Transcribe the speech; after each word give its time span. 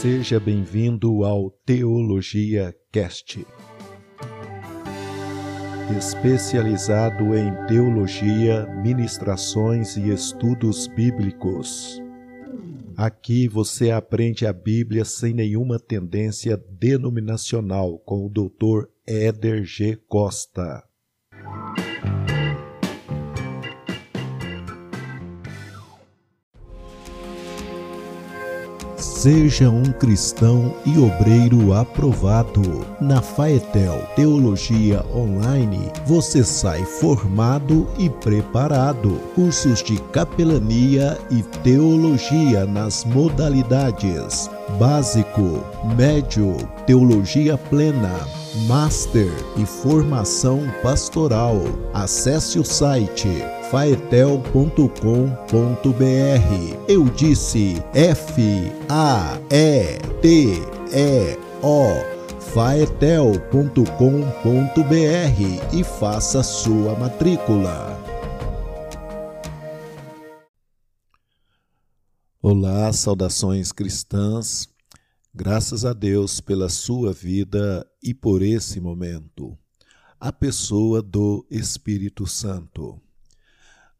Seja 0.00 0.40
bem-vindo 0.40 1.24
ao 1.24 1.50
Teologia 1.50 2.74
Cast. 2.90 3.46
Especializado 5.94 7.36
em 7.36 7.66
teologia, 7.66 8.64
ministrações 8.82 9.98
e 9.98 10.08
estudos 10.08 10.86
bíblicos. 10.86 12.00
Aqui 12.96 13.46
você 13.46 13.90
aprende 13.90 14.46
a 14.46 14.54
Bíblia 14.54 15.04
sem 15.04 15.34
nenhuma 15.34 15.78
tendência 15.78 16.56
denominacional 16.56 17.98
com 17.98 18.24
o 18.24 18.30
Dr. 18.30 18.88
Éder 19.06 19.64
G. 19.64 19.96
Costa. 20.08 20.82
Seja 29.20 29.68
um 29.68 29.84
cristão 29.92 30.74
e 30.86 30.98
obreiro 30.98 31.74
aprovado. 31.74 32.86
Na 32.98 33.20
Faetel 33.20 34.02
Teologia 34.16 35.04
Online, 35.14 35.92
você 36.06 36.42
sai 36.42 36.82
formado 36.86 37.86
e 37.98 38.08
preparado. 38.08 39.20
Cursos 39.34 39.82
de 39.82 40.00
capelania 40.04 41.18
e 41.30 41.42
teologia 41.62 42.64
nas 42.64 43.04
modalidades 43.04 44.48
básico, 44.78 45.64
médio, 45.96 46.56
teologia 46.86 47.56
plena, 47.56 48.26
master 48.66 49.32
e 49.56 49.64
formação 49.64 50.62
pastoral. 50.82 51.56
Acesse 51.92 52.58
o 52.58 52.64
site 52.64 53.28
faetel.com.br. 53.70 54.90
Eu 56.88 57.04
disse 57.04 57.82
F 57.94 58.72
A 58.88 59.38
E 59.50 59.98
T 60.20 60.62
E 60.92 61.38
O 61.62 62.20
faetel.com.br 62.40 63.84
e 65.72 65.84
faça 65.84 66.42
sua 66.42 66.94
matrícula. 66.96 67.99
Olá, 72.42 72.90
saudações 72.90 73.70
cristãs. 73.70 74.66
Graças 75.34 75.84
a 75.84 75.92
Deus 75.92 76.40
pela 76.40 76.70
sua 76.70 77.12
vida 77.12 77.86
e 78.02 78.14
por 78.14 78.40
esse 78.40 78.80
momento. 78.80 79.58
A 80.18 80.32
pessoa 80.32 81.02
do 81.02 81.46
Espírito 81.50 82.26
Santo. 82.26 82.98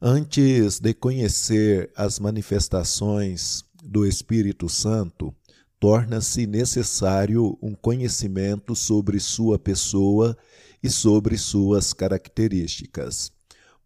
Antes 0.00 0.80
de 0.80 0.94
conhecer 0.94 1.92
as 1.94 2.18
manifestações 2.18 3.62
do 3.84 4.06
Espírito 4.06 4.70
Santo, 4.70 5.34
torna-se 5.78 6.46
necessário 6.46 7.58
um 7.60 7.74
conhecimento 7.74 8.74
sobre 8.74 9.20
sua 9.20 9.58
pessoa 9.58 10.34
e 10.82 10.88
sobre 10.88 11.36
suas 11.36 11.92
características. 11.92 13.30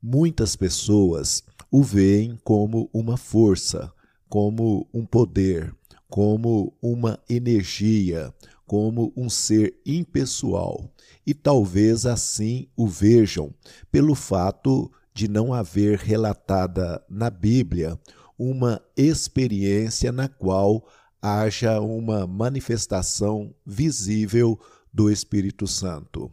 Muitas 0.00 0.54
pessoas 0.54 1.42
o 1.72 1.82
veem 1.82 2.38
como 2.44 2.88
uma 2.94 3.16
força, 3.16 3.92
como 4.34 4.84
um 4.92 5.06
poder, 5.06 5.72
como 6.08 6.76
uma 6.82 7.20
energia, 7.30 8.34
como 8.66 9.12
um 9.16 9.30
ser 9.30 9.80
impessoal, 9.86 10.92
e 11.24 11.32
talvez 11.32 12.04
assim 12.04 12.66
o 12.76 12.88
vejam 12.88 13.54
pelo 13.92 14.16
fato 14.16 14.90
de 15.14 15.28
não 15.28 15.54
haver 15.54 16.00
relatada 16.00 17.00
na 17.08 17.30
Bíblia 17.30 17.96
uma 18.36 18.82
experiência 18.96 20.10
na 20.10 20.26
qual 20.26 20.84
haja 21.22 21.80
uma 21.80 22.26
manifestação 22.26 23.54
visível 23.64 24.58
do 24.92 25.12
Espírito 25.12 25.68
Santo. 25.68 26.28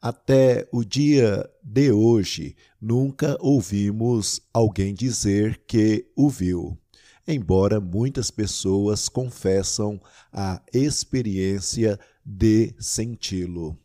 Até 0.00 0.68
o 0.70 0.84
dia 0.84 1.50
de 1.60 1.90
hoje, 1.90 2.54
nunca 2.80 3.36
ouvimos 3.40 4.40
alguém 4.52 4.94
dizer 4.94 5.62
que 5.66 6.06
o 6.14 6.30
viu, 6.30 6.78
embora 7.26 7.80
muitas 7.80 8.30
pessoas 8.30 9.08
confessam 9.08 10.00
a 10.32 10.60
experiência 10.72 11.98
de 12.24 12.74
senti-lo. 12.78 13.76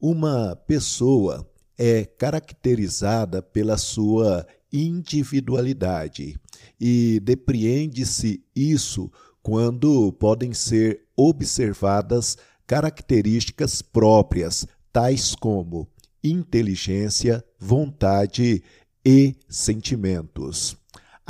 Uma 0.00 0.56
pessoa 0.66 1.48
é 1.78 2.04
caracterizada 2.04 3.42
pela 3.42 3.76
sua 3.76 4.46
individualidade 4.72 6.36
e 6.80 7.20
depreende-se 7.20 8.42
isso 8.54 9.10
quando 9.42 10.12
podem 10.12 10.54
ser 10.54 11.04
observadas 11.16 12.36
características 12.66 13.82
próprias, 13.82 14.66
tais 14.92 15.34
como 15.34 15.88
inteligência, 16.22 17.44
vontade 17.58 18.62
e 19.04 19.34
sentimentos. 19.48 20.76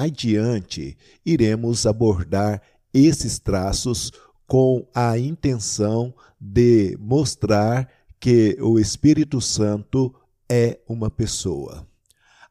Adiante, 0.03 0.99
iremos 1.25 1.87
abordar 1.87 2.61
esses 2.93 3.39
traços 3.39 4.11
com 4.49 4.85
a 4.93 5.17
intenção 5.17 6.13
de 6.41 6.97
mostrar 6.99 7.89
que 8.19 8.59
o 8.61 8.81
Espírito 8.81 9.41
Santo 9.41 10.13
é 10.51 10.81
uma 10.89 11.09
pessoa. 11.09 11.87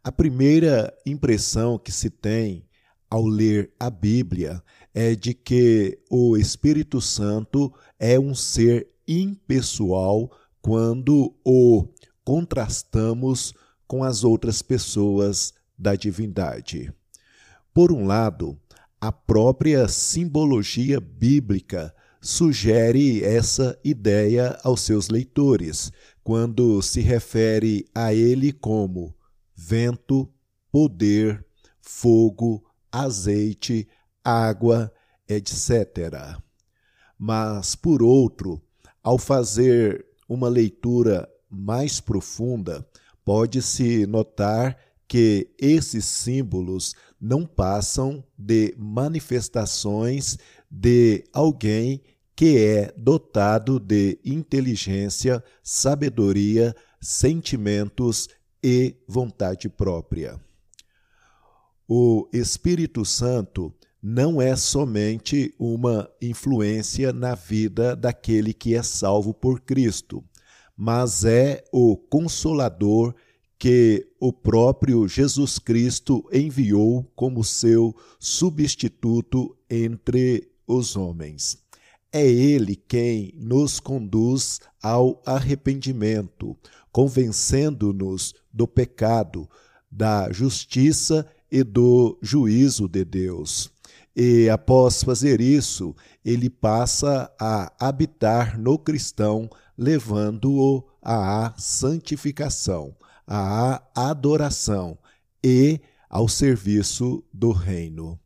A 0.01 0.13
primeira 0.13 0.97
impressão 1.05 1.77
que 1.77 1.91
se 1.91 2.09
tem 2.09 2.65
ao 3.09 3.25
ler 3.25 3.69
a 3.77 3.89
Bíblia 3.89 4.63
é 4.93 5.13
de 5.13 5.33
que 5.33 5.99
o 6.09 6.37
Espírito 6.37 7.01
Santo 7.01 7.73
é 7.99 8.17
um 8.17 8.33
ser 8.33 8.87
impessoal 9.05 10.31
quando 10.61 11.35
o 11.43 11.85
contrastamos 12.23 13.53
com 13.85 14.05
as 14.05 14.23
outras 14.23 14.61
pessoas 14.61 15.53
da 15.77 15.95
divindade. 15.95 16.93
Por 17.73 17.91
um 17.91 18.05
lado, 18.05 18.59
a 18.99 19.13
própria 19.13 19.87
simbologia 19.87 20.99
bíblica 20.99 21.95
sugere 22.19 23.23
essa 23.23 23.79
ideia 23.81 24.59
aos 24.61 24.81
seus 24.81 25.07
leitores, 25.07 25.89
quando 26.21 26.81
se 26.81 26.99
refere 26.99 27.85
a 27.95 28.13
ele 28.13 28.51
como 28.51 29.15
vento, 29.55 30.29
poder, 30.69 31.45
fogo, 31.79 32.61
azeite, 32.91 33.87
água, 34.21 34.91
etc. 35.27 36.37
Mas, 37.17 37.73
por 37.73 38.03
outro, 38.03 38.61
ao 39.01 39.17
fazer 39.17 40.05
uma 40.27 40.49
leitura 40.49 41.27
mais 41.49 42.01
profunda, 42.01 42.85
pode-se 43.23 44.05
notar 44.05 44.77
que 45.11 45.49
esses 45.59 46.05
símbolos 46.05 46.95
não 47.19 47.45
passam 47.45 48.23
de 48.37 48.73
manifestações 48.77 50.37
de 50.69 51.25
alguém 51.33 52.01
que 52.33 52.57
é 52.57 52.93
dotado 52.95 53.77
de 53.77 54.17
inteligência, 54.23 55.43
sabedoria, 55.61 56.73
sentimentos 57.01 58.29
e 58.63 58.95
vontade 59.05 59.67
própria. 59.67 60.39
O 61.85 62.29
Espírito 62.31 63.03
Santo 63.03 63.75
não 64.01 64.41
é 64.41 64.55
somente 64.55 65.53
uma 65.59 66.09
influência 66.21 67.11
na 67.11 67.35
vida 67.35 67.97
daquele 67.97 68.53
que 68.53 68.75
é 68.75 68.81
salvo 68.81 69.33
por 69.33 69.59
Cristo, 69.59 70.23
mas 70.73 71.25
é 71.25 71.65
o 71.69 71.97
consolador 71.97 73.13
que 73.61 74.07
o 74.19 74.33
próprio 74.33 75.07
Jesus 75.07 75.59
Cristo 75.59 76.27
enviou 76.33 77.05
como 77.15 77.43
seu 77.43 77.95
substituto 78.19 79.55
entre 79.69 80.49
os 80.65 80.95
homens. 80.95 81.59
É 82.11 82.27
Ele 82.27 82.75
quem 82.75 83.31
nos 83.37 83.79
conduz 83.79 84.59
ao 84.81 85.21
arrependimento, 85.23 86.57
convencendo-nos 86.91 88.33
do 88.51 88.67
pecado, 88.67 89.47
da 89.91 90.31
justiça 90.31 91.23
e 91.51 91.63
do 91.63 92.17
juízo 92.19 92.87
de 92.87 93.05
Deus. 93.05 93.71
E 94.15 94.49
após 94.49 95.03
fazer 95.03 95.39
isso, 95.39 95.95
ele 96.25 96.49
passa 96.49 97.31
a 97.39 97.71
habitar 97.79 98.59
no 98.59 98.79
cristão, 98.79 99.47
levando-o 99.77 100.83
à 100.99 101.53
santificação, 101.59 102.95
à 103.33 103.81
adoração 103.95 104.97
e 105.41 105.79
ao 106.09 106.27
serviço 106.27 107.23
do 107.33 107.53
reino. 107.53 108.19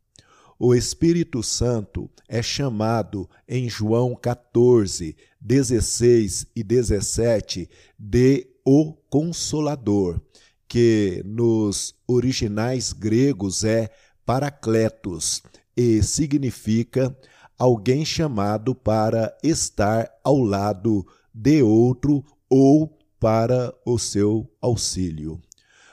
O 0.58 0.74
Espírito 0.74 1.44
Santo 1.44 2.10
é 2.28 2.42
chamado 2.42 3.30
em 3.48 3.68
João 3.68 4.16
14, 4.16 5.16
16 5.40 6.48
e 6.56 6.64
17 6.64 7.70
de 7.96 8.48
o 8.64 8.94
Consolador, 9.08 10.20
que 10.66 11.22
nos 11.24 11.94
originais 12.08 12.92
gregos 12.92 13.62
é 13.62 13.88
Paracletos 14.24 15.40
e 15.76 16.02
significa 16.02 17.16
alguém 17.56 18.04
chamado 18.04 18.74
para 18.74 19.36
estar 19.40 20.10
ao 20.24 20.40
lado 20.40 21.06
de 21.32 21.62
outro 21.62 22.24
ou 22.50 22.95
para 23.26 23.74
o 23.84 23.98
seu 23.98 24.48
auxílio. 24.62 25.40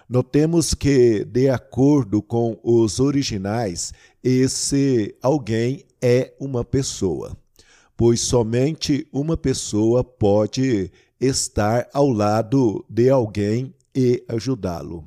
Notemos 0.08 0.76
que, 0.76 1.26
de 1.26 1.50
acordo 1.50 2.22
com 2.22 2.60
os 2.64 3.00
originais, 3.00 3.92
esse 4.24 5.18
alguém 5.20 5.84
é 6.00 6.36
uma 6.40 6.64
pessoa, 6.64 7.36
pois 7.98 8.22
somente 8.22 9.08
uma 9.12 9.36
pessoa 9.36 10.04
pode 10.04 10.92
estar 11.20 11.90
ao 11.92 12.08
lado 12.08 12.86
de 12.88 13.10
alguém 13.10 13.74
e 13.96 14.24
ajudá-lo. 14.28 15.04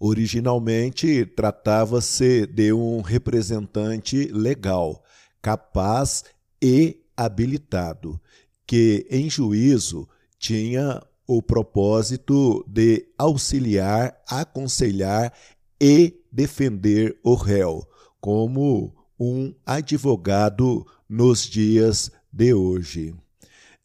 Originalmente, 0.00 1.24
tratava-se 1.24 2.48
de 2.48 2.72
um 2.72 3.00
representante 3.00 4.24
legal, 4.32 5.04
capaz 5.40 6.24
e 6.60 7.00
habilitado, 7.16 8.20
que, 8.66 9.06
em 9.08 9.30
juízo, 9.30 10.08
tinha 10.40 11.02
o 11.28 11.42
propósito 11.42 12.64
de 12.66 13.06
auxiliar, 13.16 14.20
aconselhar 14.26 15.32
e 15.80 16.18
defender 16.32 17.20
o 17.22 17.34
réu, 17.34 17.86
como 18.20 18.92
um 19.18 19.54
advogado 19.64 20.84
nos 21.08 21.42
dias 21.42 22.10
de 22.32 22.54
hoje. 22.54 23.14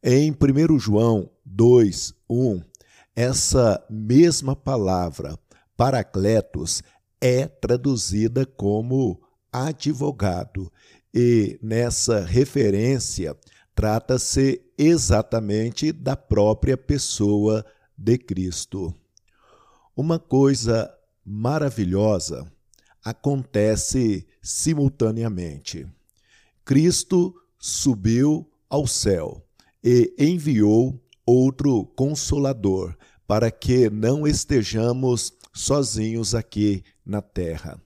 Em 0.01 0.31
1 0.31 0.79
João 0.79 1.29
2, 1.45 2.13
1, 2.29 2.61
essa 3.15 3.85
mesma 3.89 4.55
palavra, 4.55 5.37
paracletos, 5.75 6.81
é 7.19 7.47
traduzida 7.47 8.45
como 8.45 9.21
advogado, 9.51 10.71
e 11.13 11.59
nessa 11.61 12.25
referência 12.25 13.35
trata-se 13.75 14.61
exatamente 14.77 15.91
da 15.91 16.15
própria 16.15 16.77
pessoa 16.77 17.65
de 17.97 18.17
Cristo. 18.17 18.95
Uma 19.95 20.17
coisa 20.17 20.91
maravilhosa 21.25 22.49
acontece 23.03 24.25
simultaneamente. 24.41 25.85
Cristo 26.63 27.35
subiu 27.59 28.49
ao 28.69 28.87
céu 28.87 29.45
e 29.83 30.13
enviou 30.17 30.99
outro 31.25 31.85
consolador 31.95 32.95
para 33.27 33.51
que 33.51 33.89
não 33.89 34.25
estejamos 34.25 35.33
sozinhos 35.53 36.33
aqui 36.33 36.83
na 37.05 37.21
terra. 37.21 37.79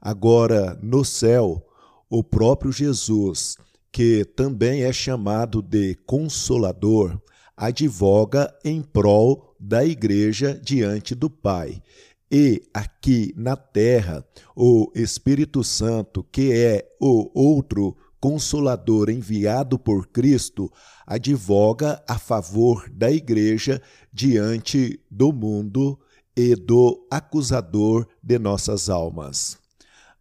Agora, 0.00 0.78
no 0.82 1.04
céu, 1.04 1.66
o 2.08 2.22
próprio 2.22 2.70
Jesus, 2.72 3.56
que 3.92 4.24
também 4.24 4.82
é 4.82 4.92
chamado 4.92 5.62
de 5.62 5.94
Consolador, 6.06 7.20
advoga 7.56 8.54
em 8.64 8.82
prol 8.82 9.54
da 9.58 9.84
Igreja 9.84 10.58
diante 10.62 11.14
do 11.14 11.28
Pai. 11.28 11.82
E 12.30 12.62
aqui 12.74 13.32
na 13.36 13.56
terra, 13.56 14.24
o 14.54 14.92
Espírito 14.94 15.64
Santo, 15.64 16.22
que 16.30 16.52
é 16.52 16.86
o 17.00 17.30
outro 17.34 17.96
Consolador 18.20 19.08
enviado 19.08 19.78
por 19.78 20.08
Cristo, 20.08 20.70
advoga 21.06 22.02
a 22.06 22.18
favor 22.18 22.90
da 22.90 23.10
Igreja 23.10 23.80
diante 24.12 25.00
do 25.10 25.32
mundo 25.32 25.98
e 26.36 26.54
do 26.54 27.06
acusador 27.10 28.06
de 28.22 28.38
nossas 28.38 28.90
almas. 28.90 29.56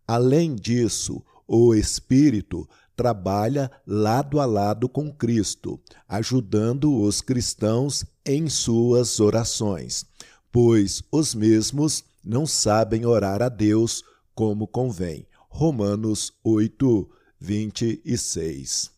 Além 0.07 0.55
disso, 0.55 1.21
o 1.47 1.75
Espírito 1.75 2.67
trabalha 2.97 3.71
lado 3.85 4.39
a 4.39 4.45
lado 4.45 4.89
com 4.89 5.11
Cristo, 5.11 5.79
ajudando 6.09 6.99
os 6.99 7.21
cristãos 7.21 8.03
em 8.25 8.49
suas 8.49 9.19
orações, 9.19 10.03
pois 10.51 11.03
os 11.11 11.35
mesmos 11.35 12.03
não 12.25 12.47
sabem 12.47 13.05
orar 13.05 13.41
a 13.41 13.49
Deus 13.49 14.03
como 14.33 14.67
convém. 14.67 15.27
Romanos 15.47 16.33
8, 16.44 17.09
26. 17.39 18.91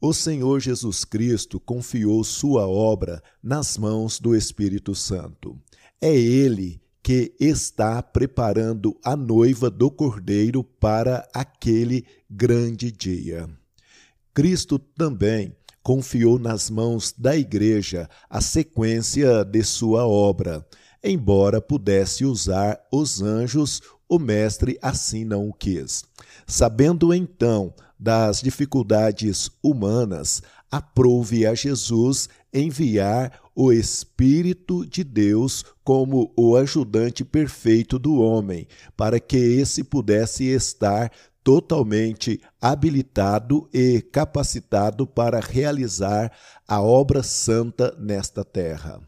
O 0.00 0.12
Senhor 0.12 0.58
Jesus 0.58 1.04
Cristo 1.04 1.60
confiou 1.60 2.24
sua 2.24 2.66
obra 2.66 3.22
nas 3.42 3.78
mãos 3.78 4.18
do 4.18 4.34
Espírito 4.34 4.94
Santo. 4.94 5.56
É 6.00 6.12
Ele 6.12 6.81
que 7.02 7.34
está 7.40 8.02
preparando 8.02 8.96
a 9.04 9.16
noiva 9.16 9.68
do 9.68 9.90
Cordeiro 9.90 10.62
para 10.62 11.28
aquele 11.34 12.06
grande 12.30 12.92
dia. 12.92 13.48
Cristo 14.32 14.78
também 14.78 15.54
confiou 15.82 16.38
nas 16.38 16.70
mãos 16.70 17.12
da 17.16 17.36
Igreja 17.36 18.08
a 18.30 18.40
sequência 18.40 19.44
de 19.44 19.64
sua 19.64 20.06
obra. 20.06 20.64
Embora 21.02 21.60
pudesse 21.60 22.24
usar 22.24 22.78
os 22.92 23.20
anjos, 23.20 23.82
o 24.08 24.18
Mestre 24.18 24.78
assim 24.80 25.24
não 25.24 25.48
o 25.48 25.52
quis. 25.52 26.04
Sabendo 26.46 27.12
então 27.12 27.74
das 27.98 28.40
dificuldades 28.40 29.50
humanas, 29.62 30.40
aprouve 30.70 31.46
a 31.46 31.54
Jesus 31.54 32.28
enviar 32.52 33.40
o 33.54 33.72
Espírito 33.72 34.86
de 34.86 35.04
Deus 35.04 35.64
como 35.84 36.32
o 36.36 36.56
ajudante 36.56 37.24
perfeito 37.24 37.98
do 37.98 38.20
homem, 38.20 38.66
para 38.96 39.20
que 39.20 39.36
esse 39.36 39.84
pudesse 39.84 40.44
estar 40.44 41.10
totalmente 41.44 42.40
habilitado 42.60 43.68
e 43.72 44.00
capacitado 44.00 45.06
para 45.06 45.40
realizar 45.40 46.32
a 46.66 46.80
obra 46.80 47.22
santa 47.22 47.94
nesta 47.98 48.44
terra. 48.44 49.00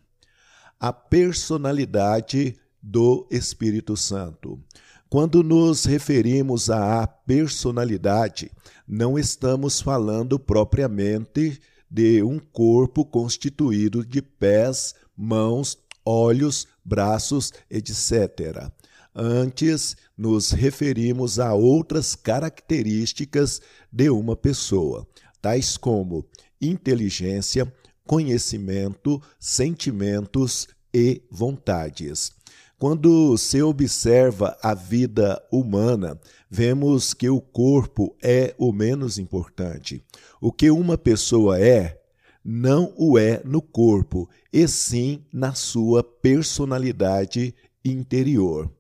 A 0.79 0.93
personalidade 0.93 2.56
do 2.82 3.26
Espírito 3.31 3.97
Santo. 3.97 4.61
Quando 5.08 5.43
nos 5.44 5.85
referimos 5.85 6.69
à 6.69 7.06
personalidade, 7.06 8.50
não 8.87 9.19
estamos 9.19 9.81
falando 9.81 10.38
propriamente 10.38 11.61
de 11.94 12.25
um 12.25 12.41
corpo 12.41 13.05
constituído 13.05 14.04
de 14.04 14.21
pés, 14.21 14.97
mãos, 15.16 15.78
olhos, 16.04 16.66
braços, 16.85 17.52
etc. 17.71 18.68
Antes, 19.14 19.97
nos 20.18 20.50
referimos 20.50 21.38
a 21.38 21.54
outras 21.54 22.16
características 22.16 23.61
de 23.92 24.11
uma 24.11 24.35
pessoa, 24.35 25.07
tais 25.40 25.76
como 25.76 26.26
inteligência, 26.61 27.73
conhecimento, 28.04 29.23
sentimentos 29.38 30.66
e 30.92 31.23
vontades. 31.30 32.33
Quando 32.78 33.38
se 33.38 33.62
observa 33.62 34.59
a 34.62 34.75
vida 34.75 35.40
humana, 35.50 36.19
vemos 36.50 37.14
que 37.14 37.28
o 37.28 37.40
corpo 37.40 38.16
é 38.23 38.54
o 38.59 38.73
menos 38.73 39.16
importante. 39.16 40.02
O 40.40 40.52
que 40.52 40.71
uma 40.71 40.99
pessoa 40.99 41.59
é, 41.59 42.00
não 42.45 42.93
o 42.99 43.16
é 43.16 43.40
no 43.45 43.62
corpo, 43.62 44.28
e 44.52 44.66
sim 44.69 45.25
na 45.33 45.54
sua 45.54 46.02
personalidade 46.02 47.54
interior. 47.85 48.71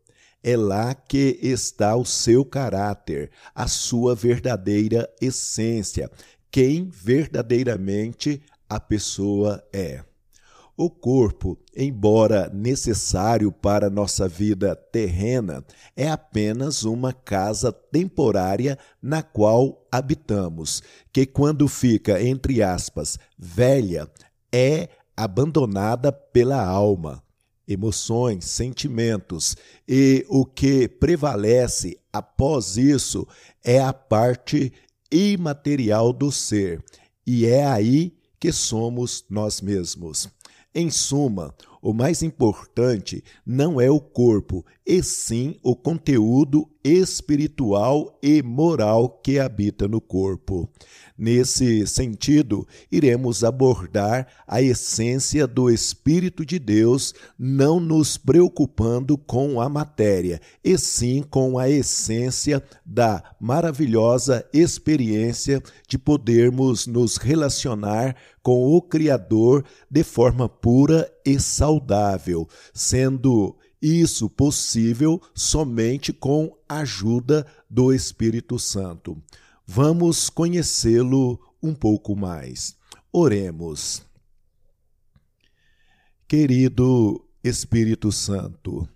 É 0.42 0.56
lá 0.56 0.94
que 0.94 1.38
está 1.40 1.96
o 1.96 2.04
seu 2.04 2.44
caráter, 2.44 3.30
a 3.54 3.66
sua 3.66 4.14
verdadeira 4.14 5.08
essência, 5.20 6.10
quem 6.50 6.90
verdadeiramente 6.90 8.42
a 8.68 8.78
pessoa 8.78 9.64
é. 9.72 10.04
O 10.76 10.90
corpo, 10.90 11.56
embora 11.76 12.50
necessário 12.52 13.52
para 13.52 13.88
nossa 13.88 14.26
vida 14.26 14.74
terrena, 14.74 15.64
é 15.96 16.10
apenas 16.10 16.82
uma 16.82 17.12
casa 17.12 17.72
temporária 17.72 18.76
na 19.00 19.22
qual 19.22 19.86
habitamos, 19.90 20.82
que 21.12 21.26
quando 21.26 21.68
fica, 21.68 22.20
entre 22.20 22.60
aspas, 22.60 23.16
velha, 23.38 24.10
é 24.52 24.88
abandonada 25.16 26.10
pela 26.10 26.60
alma, 26.60 27.22
emoções, 27.68 28.44
sentimentos, 28.44 29.56
e 29.86 30.26
o 30.28 30.44
que 30.44 30.88
prevalece 30.88 31.96
após 32.12 32.76
isso 32.76 33.28
é 33.62 33.80
a 33.80 33.92
parte 33.92 34.72
imaterial 35.08 36.12
do 36.12 36.32
ser, 36.32 36.82
e 37.24 37.46
é 37.46 37.64
aí 37.64 38.12
que 38.40 38.50
somos 38.50 39.24
nós 39.30 39.60
mesmos. 39.60 40.28
Em 40.76 40.90
suma, 40.90 41.54
O 41.80 41.92
mais 41.92 42.20
importante 42.22 43.22
não 43.46 43.80
é 43.80 43.88
o 43.88 44.00
corpo, 44.00 44.64
e 44.84 45.02
sim 45.04 45.56
o 45.62 45.76
conteúdo 45.76 46.68
espiritual 46.84 48.18
e 48.22 48.42
moral 48.42 49.08
que 49.08 49.38
habita 49.38 49.88
no 49.88 50.00
corpo. 50.00 50.68
Nesse 51.16 51.86
sentido, 51.86 52.66
iremos 52.90 53.44
abordar 53.44 54.26
a 54.46 54.60
essência 54.60 55.46
do 55.46 55.70
Espírito 55.70 56.44
de 56.44 56.58
Deus, 56.58 57.14
não 57.38 57.78
nos 57.78 58.18
preocupando 58.18 59.16
com 59.16 59.60
a 59.60 59.68
matéria, 59.68 60.40
e 60.62 60.76
sim 60.76 61.22
com 61.22 61.56
a 61.56 61.70
essência 61.70 62.62
da 62.84 63.22
maravilhosa 63.40 64.44
experiência 64.52 65.62
de 65.88 65.96
podermos 65.96 66.86
nos 66.88 67.16
relacionar 67.16 68.16
com 68.42 68.76
o 68.76 68.82
Criador 68.82 69.64
de 69.88 70.02
forma 70.02 70.48
pura 70.48 71.10
e 71.24 71.38
saudável, 71.38 72.48
sendo 72.74 73.56
isso 73.80 74.28
possível 74.30 75.20
somente 75.34 76.12
com 76.12 76.50
ajuda 76.78 77.46
do 77.68 77.92
Espírito 77.92 78.58
Santo. 78.58 79.20
Vamos 79.66 80.28
conhecê-lo 80.28 81.40
um 81.62 81.74
pouco 81.74 82.14
mais. 82.14 82.76
Oremos. 83.12 84.02
Querido 86.26 87.24
Espírito 87.42 88.10
Santo, 88.10 88.88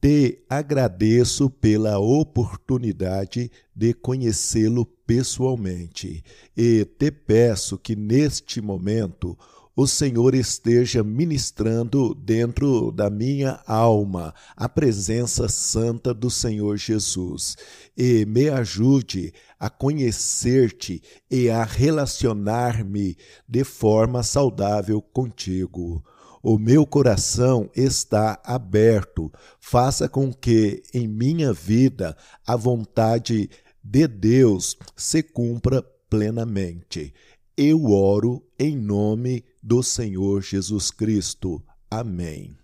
te 0.00 0.44
agradeço 0.48 1.50
pela 1.50 1.98
oportunidade 1.98 3.50
de 3.74 3.92
conhecê-lo 3.92 4.84
pessoalmente 4.84 6.22
e 6.56 6.84
te 6.84 7.10
peço 7.10 7.76
que 7.76 7.94
neste 7.94 8.60
momento 8.60 9.38
o 9.74 9.86
Senhor 9.86 10.34
esteja 10.34 11.02
ministrando 11.02 12.14
dentro 12.14 12.90
da 12.90 13.08
minha 13.08 13.60
alma 13.66 14.34
a 14.56 14.68
presença 14.68 15.48
santa 15.48 16.12
do 16.12 16.28
Senhor 16.28 16.76
Jesus 16.76 17.56
e 17.96 18.26
me 18.26 18.48
ajude 18.48 19.32
a 19.58 19.70
conhecer-te 19.70 21.02
e 21.30 21.48
a 21.48 21.62
relacionar-me 21.64 23.16
de 23.48 23.62
forma 23.64 24.22
saudável 24.22 25.00
contigo. 25.00 26.02
O 26.42 26.58
meu 26.58 26.86
coração 26.86 27.70
está 27.76 28.40
aberto. 28.42 29.30
Faça 29.60 30.08
com 30.08 30.32
que 30.32 30.82
em 30.94 31.06
minha 31.06 31.52
vida 31.52 32.16
a 32.46 32.56
vontade 32.56 33.50
de 33.84 34.08
Deus 34.08 34.76
se 34.96 35.22
cumpra 35.22 35.82
plenamente. 36.08 37.12
Eu 37.56 37.90
oro 37.90 38.42
em 38.58 38.74
nome 38.74 39.44
do 39.62 39.82
Senhor 39.82 40.42
Jesus 40.42 40.90
Cristo. 40.90 41.62
Amém. 41.90 42.56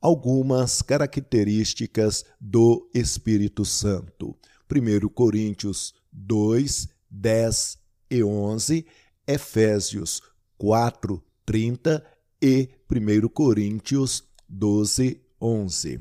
Algumas 0.00 0.82
características 0.82 2.24
do 2.40 2.88
Espírito 2.94 3.64
Santo. 3.64 4.36
1 4.70 5.08
Coríntios 5.08 5.94
2, 6.12 6.88
10 7.10 7.78
e 8.10 8.22
11, 8.22 8.86
Efésios 9.26 10.22
4, 10.56 11.22
30 11.44 12.04
e 12.42 12.68
1 12.90 13.28
Coríntios 13.28 14.24
12, 14.48 15.20
11. 15.40 16.00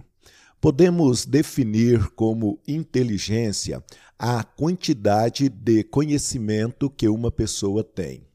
Podemos 0.61 1.25
definir 1.25 2.09
como 2.09 2.59
inteligência 2.67 3.83
a 4.17 4.43
quantidade 4.43 5.47
de 5.47 5.83
conhecimento 5.83 6.89
que 6.89 7.07
uma 7.07 7.31
pessoa 7.31 7.83
tem. 7.83 8.28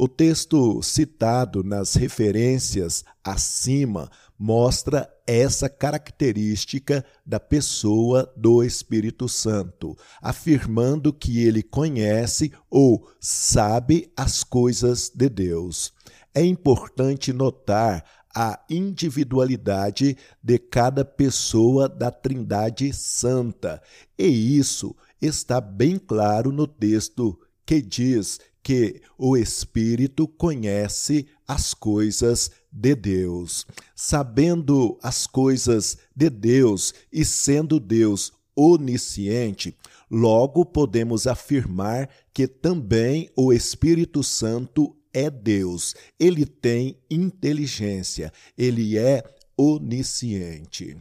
O 0.00 0.06
texto 0.06 0.80
citado 0.80 1.64
nas 1.64 1.94
referências 1.94 3.04
acima 3.24 4.08
mostra 4.38 5.12
essa 5.26 5.68
característica 5.68 7.04
da 7.26 7.40
pessoa 7.40 8.32
do 8.36 8.62
Espírito 8.62 9.28
Santo, 9.28 9.96
afirmando 10.22 11.12
que 11.12 11.44
ele 11.44 11.64
conhece 11.64 12.52
ou 12.70 13.10
sabe 13.18 14.12
as 14.16 14.44
coisas 14.44 15.10
de 15.12 15.28
Deus. 15.28 15.92
É 16.32 16.44
importante 16.44 17.32
notar 17.32 18.04
a 18.32 18.56
individualidade 18.70 20.16
de 20.40 20.58
cada 20.60 21.04
pessoa 21.04 21.88
da 21.88 22.12
Trindade 22.12 22.92
Santa, 22.92 23.82
e 24.16 24.56
isso 24.56 24.94
está 25.20 25.60
bem 25.60 25.98
claro 25.98 26.52
no 26.52 26.68
texto 26.68 27.36
que 27.66 27.82
diz 27.82 28.38
que 28.68 29.00
o 29.16 29.34
Espírito 29.34 30.28
conhece 30.28 31.26
as 31.46 31.72
coisas 31.72 32.50
de 32.70 32.94
Deus. 32.94 33.66
Sabendo 33.96 34.98
as 35.02 35.26
coisas 35.26 35.96
de 36.14 36.28
Deus 36.28 36.92
e 37.10 37.24
sendo 37.24 37.80
Deus 37.80 38.30
onisciente, 38.54 39.74
logo 40.10 40.66
podemos 40.66 41.26
afirmar 41.26 42.10
que 42.30 42.46
também 42.46 43.30
o 43.34 43.54
Espírito 43.54 44.22
Santo 44.22 44.94
é 45.14 45.30
Deus. 45.30 45.94
Ele 46.20 46.44
tem 46.44 46.98
inteligência, 47.10 48.30
ele 48.54 48.98
é 48.98 49.24
onisciente. 49.56 50.94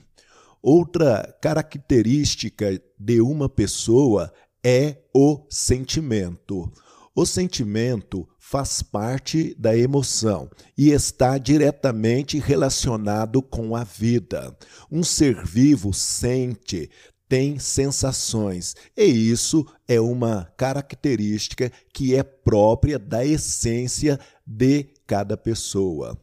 Outra 0.61 1.37
característica 1.41 2.81
de 2.97 3.19
uma 3.19 3.49
pessoa 3.49 4.31
é 4.63 5.01
o 5.13 5.45
sentimento. 5.49 6.71
O 7.19 7.25
sentimento 7.25 8.29
faz 8.37 8.83
parte 8.83 9.55
da 9.57 9.75
emoção 9.75 10.51
e 10.77 10.91
está 10.91 11.39
diretamente 11.39 12.37
relacionado 12.37 13.41
com 13.41 13.75
a 13.75 13.83
vida. 13.83 14.55
Um 14.91 15.03
ser 15.03 15.43
vivo 15.43 15.91
sente, 15.95 16.91
tem 17.27 17.57
sensações, 17.57 18.75
e 18.95 19.05
isso 19.05 19.65
é 19.87 19.99
uma 19.99 20.47
característica 20.55 21.71
que 21.91 22.15
é 22.15 22.21
própria 22.21 22.99
da 22.99 23.25
essência 23.25 24.19
de 24.45 24.83
cada 25.07 25.35
pessoa. 25.35 26.15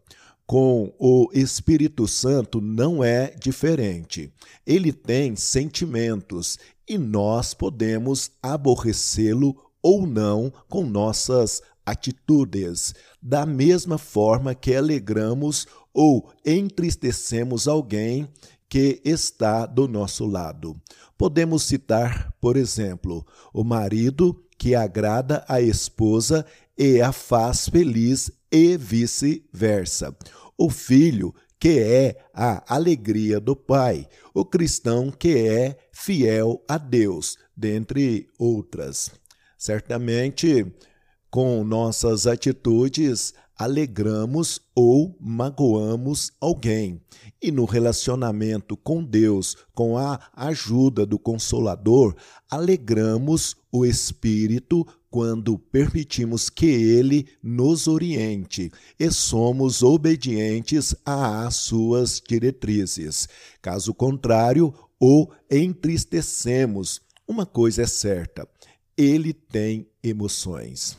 Com 0.46 0.94
o 0.96 1.28
Espírito 1.32 2.06
Santo 2.06 2.60
não 2.60 3.02
é 3.02 3.34
diferente. 3.36 4.32
Ele 4.64 4.92
tem 4.92 5.34
sentimentos 5.34 6.56
e 6.88 6.96
nós 6.96 7.52
podemos 7.52 8.30
aborrecê-lo 8.40 9.56
ou 9.84 10.06
não 10.06 10.50
com 10.66 10.82
nossas 10.86 11.60
atitudes, 11.84 12.94
da 13.20 13.44
mesma 13.44 13.98
forma 13.98 14.54
que 14.54 14.74
alegramos 14.74 15.66
ou 15.92 16.32
entristecemos 16.42 17.68
alguém 17.68 18.26
que 18.66 19.02
está 19.04 19.66
do 19.66 19.86
nosso 19.86 20.24
lado. 20.24 20.74
Podemos 21.18 21.64
citar, 21.64 22.34
por 22.40 22.56
exemplo, 22.56 23.26
o 23.52 23.62
marido 23.62 24.42
que 24.56 24.74
agrada 24.74 25.44
a 25.46 25.60
esposa 25.60 26.46
e 26.78 27.02
a 27.02 27.12
faz 27.12 27.68
feliz 27.68 28.30
e 28.50 28.78
vice-versa. 28.78 30.16
O 30.56 30.70
filho 30.70 31.34
que 31.60 31.78
é 31.78 32.16
a 32.32 32.74
alegria 32.74 33.38
do 33.38 33.54
pai, 33.54 34.08
o 34.32 34.44
cristão 34.44 35.10
que 35.10 35.36
é 35.36 35.78
fiel 35.92 36.62
a 36.66 36.78
Deus, 36.78 37.38
dentre 37.56 38.28
outras. 38.38 39.10
Certamente, 39.64 40.70
com 41.30 41.64
nossas 41.64 42.26
atitudes, 42.26 43.32
alegramos 43.56 44.60
ou 44.74 45.16
magoamos 45.18 46.30
alguém. 46.38 47.00
E 47.40 47.50
no 47.50 47.64
relacionamento 47.64 48.76
com 48.76 49.02
Deus, 49.02 49.56
com 49.72 49.96
a 49.96 50.20
ajuda 50.34 51.06
do 51.06 51.18
Consolador, 51.18 52.14
alegramos 52.50 53.56
o 53.72 53.86
Espírito 53.86 54.86
quando 55.08 55.58
permitimos 55.58 56.50
que 56.50 56.66
ele 56.66 57.26
nos 57.42 57.88
oriente 57.88 58.70
e 59.00 59.10
somos 59.10 59.82
obedientes 59.82 60.94
às 61.06 61.56
suas 61.56 62.20
diretrizes. 62.20 63.26
Caso 63.62 63.94
contrário, 63.94 64.74
o 65.00 65.26
entristecemos. 65.50 67.00
Uma 67.26 67.46
coisa 67.46 67.80
é 67.80 67.86
certa: 67.86 68.46
ele 68.96 69.32
tem 69.32 69.88
emoções. 70.02 70.96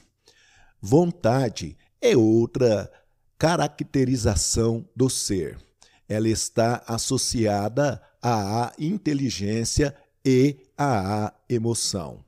Vontade 0.81 1.77
é 2.01 2.15
outra 2.15 2.91
caracterização 3.37 4.87
do 4.95 5.09
ser. 5.09 5.57
Ela 6.07 6.29
está 6.29 6.83
associada 6.87 8.01
à 8.21 8.71
inteligência 8.77 9.95
e 10.23 10.57
à 10.77 11.33
emoção. 11.49 12.23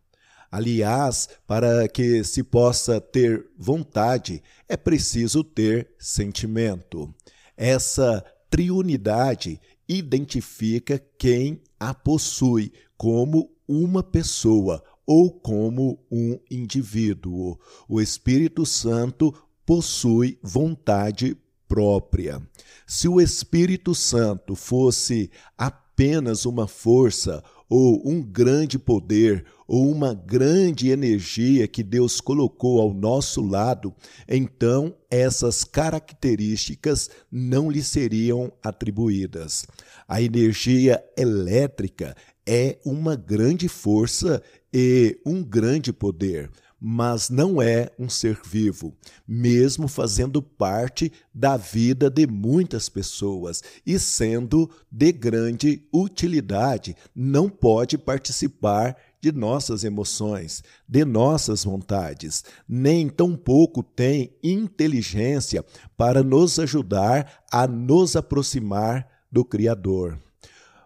Aliás, 0.51 1.27
para 1.45 1.87
que 1.87 2.23
se 2.23 2.41
possa 2.41 3.01
ter 3.01 3.47
vontade, 3.57 4.41
é 4.67 4.77
preciso 4.77 5.43
ter 5.43 5.89
sentimento. 5.99 7.13
Essa 7.55 8.23
triunidade 8.49 9.59
identifica 9.87 10.99
quem 11.17 11.61
a 11.79 11.93
possui 11.93 12.71
como 12.97 13.51
uma 13.67 14.01
pessoa 14.01 14.83
ou 15.07 15.31
como 15.31 15.97
um 16.11 16.37
indivíduo. 16.51 17.57
O 17.87 18.01
Espírito 18.01 18.65
Santo 18.65 19.33
possui 19.65 20.37
vontade 20.43 21.37
própria. 21.67 22.41
Se 22.85 23.07
o 23.07 23.21
Espírito 23.21 23.95
Santo 23.95 24.53
fosse 24.55 25.31
apenas 25.57 26.45
uma 26.45 26.67
força 26.67 27.41
ou 27.69 28.01
um 28.09 28.21
grande 28.21 28.79
poder 28.79 29.45
ou 29.67 29.91
uma 29.91 30.13
grande 30.13 30.89
energia 30.89 31.67
que 31.67 31.83
Deus 31.83 32.21
colocou 32.21 32.79
ao 32.79 32.93
nosso 32.93 33.41
lado, 33.41 33.93
então 34.27 34.95
essas 35.09 35.63
características 35.65 37.09
não 37.29 37.69
lhe 37.69 37.83
seriam 37.83 38.51
atribuídas. 38.63 39.65
A 40.07 40.21
energia 40.21 41.03
elétrica 41.17 42.15
é 42.47 42.77
uma 42.85 43.17
grande 43.17 43.67
força 43.67 44.41
e 44.73 45.19
um 45.25 45.43
grande 45.43 45.91
poder 45.93 46.49
mas 46.79 47.29
não 47.29 47.61
é 47.61 47.89
um 47.97 48.07
ser 48.07 48.39
vivo, 48.45 48.93
mesmo 49.27 49.87
fazendo 49.87 50.41
parte 50.41 51.11
da 51.33 51.57
vida 51.57 52.09
de 52.09 52.27
muitas 52.27 52.87
pessoas 52.87 53.63
e 53.85 53.97
sendo 53.97 54.69
de 54.91 55.11
grande 55.11 55.83
utilidade, 55.91 56.95
não 57.15 57.49
pode 57.49 57.97
participar 57.97 58.95
de 59.19 59.31
nossas 59.31 59.83
emoções, 59.83 60.63
de 60.87 61.03
nossas 61.03 61.63
vontades, 61.63 62.43
nem 62.69 63.09
tampouco 63.09 63.81
tem 63.81 64.31
inteligência 64.43 65.65
para 65.97 66.21
nos 66.21 66.59
ajudar 66.59 67.43
a 67.51 67.67
nos 67.67 68.15
aproximar 68.15 69.07
do 69.31 69.43
Criador 69.43 70.19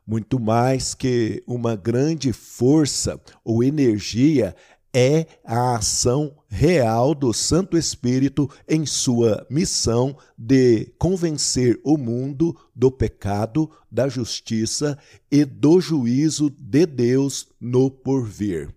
muito 0.05 0.39
mais 0.39 0.93
que 0.93 1.43
uma 1.47 1.75
grande 1.75 2.33
força 2.33 3.19
ou 3.43 3.63
energia, 3.63 4.55
é 4.93 5.25
a 5.45 5.77
ação 5.77 6.35
real 6.49 7.15
do 7.15 7.33
Santo 7.33 7.77
Espírito 7.77 8.49
em 8.67 8.85
sua 8.85 9.45
missão 9.49 10.17
de 10.37 10.93
convencer 10.97 11.79
o 11.83 11.97
mundo 11.97 12.55
do 12.75 12.91
pecado, 12.91 13.69
da 13.89 14.09
justiça 14.09 14.97
e 15.31 15.45
do 15.45 15.79
juízo 15.79 16.49
de 16.49 16.85
Deus 16.85 17.47
no 17.59 17.89
porvir. 17.89 18.73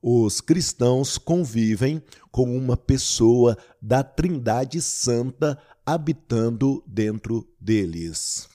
Os 0.00 0.40
cristãos 0.40 1.18
convivem 1.18 2.02
com 2.30 2.56
uma 2.56 2.76
pessoa 2.76 3.58
da 3.82 4.02
Trindade 4.02 4.80
Santa 4.80 5.58
habitando 5.84 6.82
dentro 6.86 7.46
deles. 7.60 8.48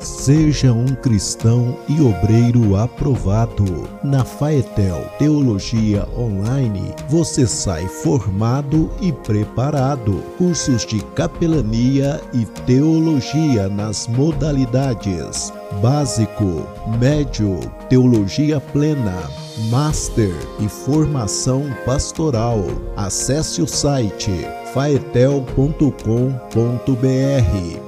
Seja 0.00 0.72
um 0.72 0.94
cristão 0.94 1.76
e 1.86 2.00
obreiro 2.00 2.74
aprovado. 2.76 3.88
Na 4.02 4.24
Faetel 4.24 5.04
Teologia 5.18 6.08
Online, 6.16 6.94
você 7.08 7.46
sai 7.46 7.86
formado 7.86 8.90
e 9.00 9.12
preparado. 9.12 10.22
Cursos 10.38 10.86
de 10.86 11.00
capelania 11.14 12.20
e 12.32 12.46
teologia 12.64 13.68
nas 13.68 14.06
modalidades 14.06 15.52
básico, 15.80 16.66
médio, 16.98 17.60
teologia 17.88 18.60
plena, 18.60 19.22
master 19.68 20.34
e 20.58 20.68
formação 20.68 21.64
pastoral. 21.84 22.64
Acesse 22.96 23.62
o 23.62 23.66
site 23.66 24.30
faetel.com.br. 24.72 25.94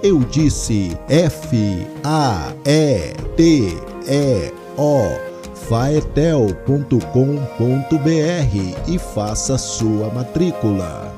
Eu 0.03 0.19
disse 0.21 0.97
F 1.09 1.87
A 2.05 2.53
E 2.65 3.15
T 3.37 3.77
E 4.07 4.53
O 4.77 5.33
faetel.com.br 5.55 6.93
e 8.89 8.99
faça 8.99 9.57
sua 9.57 10.11
matrícula. 10.11 11.12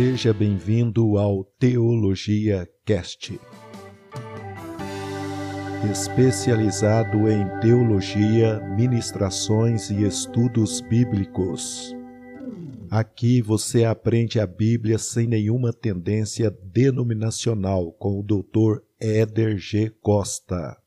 Seja 0.00 0.32
bem-vindo 0.32 1.18
ao 1.18 1.44
Teologia 1.58 2.66
Cast. 2.86 3.38
Especializado 5.92 7.28
em 7.28 7.46
teologia, 7.60 8.60
ministrações 8.78 9.90
e 9.90 10.02
estudos 10.02 10.80
bíblicos. 10.80 11.94
Aqui 12.90 13.42
você 13.42 13.84
aprende 13.84 14.40
a 14.40 14.46
Bíblia 14.46 14.96
sem 14.96 15.26
nenhuma 15.26 15.70
tendência 15.70 16.50
denominacional 16.50 17.92
com 17.92 18.18
o 18.18 18.22
Dr. 18.22 18.80
Éder 18.98 19.58
G. 19.58 19.90
Costa. 20.00 20.79